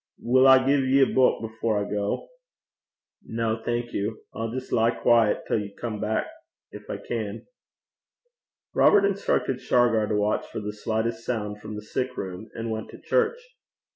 Will 0.19 0.47
I 0.47 0.57
gie 0.65 0.81
ye 0.83 1.03
a 1.03 1.05
buik 1.05 1.43
afore 1.43 1.85
I 1.85 1.87
gang?' 1.87 2.27
'No, 3.23 3.61
thank 3.63 3.93
you. 3.93 4.23
I'll 4.33 4.49
just 4.51 4.71
lie 4.71 4.89
quiet 4.89 5.43
till 5.47 5.59
you 5.59 5.75
come 5.79 5.99
back 5.99 6.25
if 6.71 6.89
I 6.89 6.97
can.' 6.97 7.45
Robert 8.73 9.05
instructed 9.05 9.61
Shargar 9.61 10.07
to 10.07 10.15
watch 10.15 10.47
for 10.47 10.59
the 10.59 10.73
slightest 10.73 11.23
sound 11.23 11.61
from 11.61 11.75
the 11.75 11.83
sick 11.83 12.17
room, 12.17 12.49
and 12.55 12.71
went 12.71 12.89
to 12.89 12.99
church. 12.99 13.37